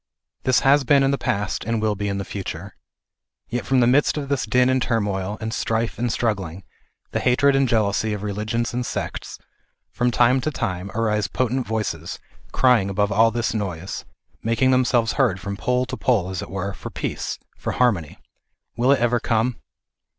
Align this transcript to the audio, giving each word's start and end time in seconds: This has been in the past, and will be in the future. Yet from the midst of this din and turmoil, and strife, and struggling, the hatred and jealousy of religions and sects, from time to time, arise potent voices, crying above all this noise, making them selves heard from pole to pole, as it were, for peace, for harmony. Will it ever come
This 0.45 0.61
has 0.61 0.83
been 0.83 1.03
in 1.03 1.11
the 1.11 1.17
past, 1.19 1.63
and 1.63 1.79
will 1.79 1.93
be 1.93 2.07
in 2.07 2.17
the 2.17 2.25
future. 2.25 2.73
Yet 3.49 3.67
from 3.67 3.81
the 3.81 3.85
midst 3.85 4.17
of 4.17 4.29
this 4.29 4.47
din 4.47 4.67
and 4.67 4.81
turmoil, 4.81 5.37
and 5.39 5.53
strife, 5.53 5.99
and 5.99 6.11
struggling, 6.11 6.63
the 7.11 7.19
hatred 7.19 7.55
and 7.55 7.69
jealousy 7.69 8.11
of 8.13 8.23
religions 8.23 8.73
and 8.73 8.83
sects, 8.83 9.37
from 9.91 10.09
time 10.09 10.41
to 10.41 10.49
time, 10.49 10.89
arise 10.95 11.27
potent 11.27 11.67
voices, 11.67 12.17
crying 12.51 12.89
above 12.89 13.11
all 13.11 13.29
this 13.29 13.53
noise, 13.53 14.03
making 14.41 14.71
them 14.71 14.85
selves 14.85 15.13
heard 15.13 15.39
from 15.39 15.55
pole 15.55 15.85
to 15.85 15.95
pole, 15.97 16.31
as 16.31 16.41
it 16.41 16.49
were, 16.49 16.73
for 16.73 16.89
peace, 16.89 17.37
for 17.55 17.73
harmony. 17.73 18.17
Will 18.75 18.91
it 18.91 18.99
ever 18.99 19.19
come 19.19 19.57